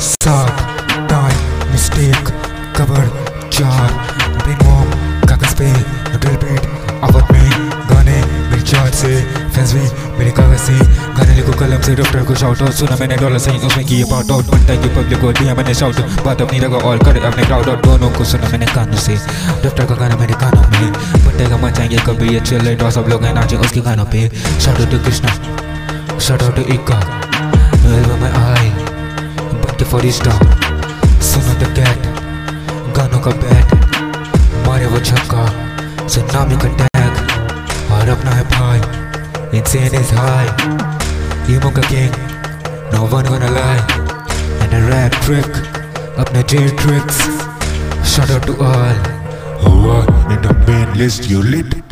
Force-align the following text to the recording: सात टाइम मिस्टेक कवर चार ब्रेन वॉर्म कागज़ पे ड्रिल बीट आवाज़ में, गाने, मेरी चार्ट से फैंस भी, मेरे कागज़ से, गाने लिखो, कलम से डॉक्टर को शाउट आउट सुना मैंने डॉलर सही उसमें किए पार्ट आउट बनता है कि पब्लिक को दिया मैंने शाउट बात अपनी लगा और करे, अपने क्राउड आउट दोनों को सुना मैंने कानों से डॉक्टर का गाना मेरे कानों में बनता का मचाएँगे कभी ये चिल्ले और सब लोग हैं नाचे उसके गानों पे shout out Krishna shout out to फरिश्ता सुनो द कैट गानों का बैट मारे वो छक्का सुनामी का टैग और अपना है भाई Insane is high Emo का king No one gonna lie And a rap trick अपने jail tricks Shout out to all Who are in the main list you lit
सात 0.00 0.50
टाइम 1.10 1.70
मिस्टेक 1.70 2.28
कवर 2.76 3.04
चार 3.52 3.92
ब्रेन 4.38 4.58
वॉर्म 4.62 4.90
कागज़ 5.28 5.54
पे 5.54 5.68
ड्रिल 6.18 6.36
बीट 6.36 6.66
आवाज़ 7.04 7.32
में, 7.32 7.70
गाने, 7.90 8.16
मेरी 8.50 8.62
चार्ट 8.62 8.94
से 8.94 9.22
फैंस 9.22 9.72
भी, 9.72 9.80
मेरे 10.18 10.30
कागज़ 10.30 10.58
से, 10.58 10.72
गाने 11.18 11.34
लिखो, 11.34 11.52
कलम 11.52 11.80
से 11.80 11.94
डॉक्टर 11.94 12.24
को 12.24 12.34
शाउट 12.34 12.62
आउट 12.62 12.72
सुना 12.72 12.96
मैंने 13.00 13.16
डॉलर 13.16 13.38
सही 13.38 13.58
उसमें 13.58 13.86
किए 13.86 14.04
पार्ट 14.04 14.30
आउट 14.30 14.44
बनता 14.44 14.72
है 14.72 14.76
कि 14.76 14.88
पब्लिक 14.88 15.20
को 15.20 15.32
दिया 15.32 15.54
मैंने 15.54 15.74
शाउट 15.74 16.00
बात 16.24 16.42
अपनी 16.42 16.58
लगा 16.58 16.76
और 16.76 16.98
करे, 16.98 17.20
अपने 17.20 17.46
क्राउड 17.46 17.68
आउट 17.68 17.86
दोनों 17.86 18.10
को 18.10 18.24
सुना 18.24 18.48
मैंने 18.48 18.66
कानों 18.66 18.96
से 18.96 19.16
डॉक्टर 19.64 19.86
का 19.86 19.94
गाना 19.94 20.16
मेरे 20.16 20.34
कानों 20.34 20.68
में 20.70 20.92
बनता 20.92 21.48
का 21.48 21.66
मचाएँगे 21.66 21.96
कभी 21.96 22.34
ये 22.34 22.40
चिल्ले 22.40 22.76
और 22.76 22.90
सब 22.90 23.06
लोग 23.08 23.24
हैं 23.24 23.34
नाचे 23.34 23.56
उसके 23.56 23.80
गानों 23.80 24.04
पे 24.04 24.28
shout 24.60 24.80
out 24.80 25.04
Krishna 25.04 26.18
shout 26.18 26.42
out 26.42 26.56
to 26.56 27.29
फरिश्ता 29.89 30.31
सुनो 31.27 31.53
द 31.59 31.67
कैट 31.77 32.05
गानों 32.97 33.19
का 33.25 33.31
बैट 33.43 33.73
मारे 34.67 34.85
वो 34.93 34.99
छक्का 35.09 35.45
सुनामी 36.15 36.57
का 36.63 36.69
टैग 36.81 37.91
और 37.93 38.09
अपना 38.15 38.31
है 38.31 38.43
भाई 38.51 38.81
Insane 39.57 39.95
is 39.99 40.11
high 40.17 40.49
Emo 41.55 41.71
का 41.77 41.81
king 41.89 42.13
No 42.93 43.05
one 43.15 43.25
gonna 43.25 43.51
lie 43.57 43.81
And 44.61 44.73
a 44.73 44.83
rap 44.89 45.17
trick 45.25 45.61
अपने 46.25 46.43
jail 46.53 46.69
tricks 46.83 47.23
Shout 48.13 48.31
out 48.31 48.47
to 48.47 48.57
all 48.69 48.95
Who 49.65 49.89
are 49.97 50.05
in 50.31 50.41
the 50.41 50.55
main 50.67 50.97
list 51.03 51.29
you 51.29 51.41
lit 51.41 51.88